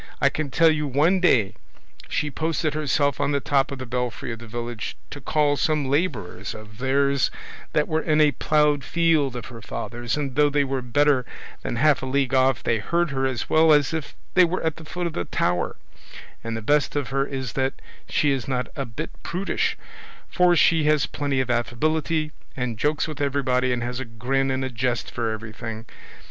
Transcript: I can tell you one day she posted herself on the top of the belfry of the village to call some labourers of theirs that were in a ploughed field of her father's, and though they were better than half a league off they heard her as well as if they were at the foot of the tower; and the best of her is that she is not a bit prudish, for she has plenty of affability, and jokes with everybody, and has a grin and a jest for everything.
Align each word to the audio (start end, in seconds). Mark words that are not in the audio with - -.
I 0.19 0.29
can 0.29 0.49
tell 0.49 0.71
you 0.71 0.87
one 0.87 1.19
day 1.19 1.53
she 2.09 2.31
posted 2.31 2.73
herself 2.73 3.21
on 3.21 3.33
the 3.33 3.39
top 3.39 3.71
of 3.71 3.77
the 3.77 3.85
belfry 3.85 4.31
of 4.33 4.39
the 4.39 4.47
village 4.47 4.97
to 5.11 5.21
call 5.21 5.55
some 5.57 5.89
labourers 5.91 6.55
of 6.55 6.79
theirs 6.79 7.29
that 7.73 7.87
were 7.87 8.01
in 8.01 8.19
a 8.19 8.31
ploughed 8.31 8.83
field 8.83 9.35
of 9.35 9.45
her 9.53 9.61
father's, 9.61 10.17
and 10.17 10.33
though 10.35 10.49
they 10.49 10.63
were 10.63 10.81
better 10.81 11.23
than 11.61 11.75
half 11.75 12.01
a 12.01 12.07
league 12.07 12.33
off 12.33 12.63
they 12.63 12.79
heard 12.79 13.11
her 13.11 13.27
as 13.27 13.47
well 13.47 13.71
as 13.71 13.93
if 13.93 14.15
they 14.33 14.43
were 14.43 14.63
at 14.63 14.77
the 14.77 14.85
foot 14.85 15.05
of 15.05 15.13
the 15.13 15.25
tower; 15.25 15.75
and 16.43 16.57
the 16.57 16.63
best 16.63 16.95
of 16.95 17.09
her 17.09 17.23
is 17.27 17.53
that 17.53 17.75
she 18.09 18.31
is 18.31 18.47
not 18.47 18.69
a 18.75 18.85
bit 18.87 19.11
prudish, 19.21 19.77
for 20.27 20.55
she 20.55 20.85
has 20.85 21.05
plenty 21.05 21.39
of 21.39 21.51
affability, 21.51 22.31
and 22.57 22.79
jokes 22.79 23.07
with 23.07 23.21
everybody, 23.21 23.71
and 23.71 23.83
has 23.83 23.99
a 23.99 24.05
grin 24.05 24.49
and 24.49 24.65
a 24.65 24.69
jest 24.71 25.11
for 25.11 25.29
everything. 25.31 25.85